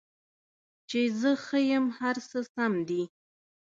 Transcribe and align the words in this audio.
چې 0.89 0.99
زه 1.19 1.31
ښه 1.45 1.59
یم، 1.69 1.85
هر 1.99 2.15
څه 2.29 2.39
سم 2.53 2.73
دي 2.87 3.03